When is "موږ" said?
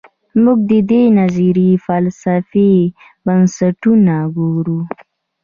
0.43-0.59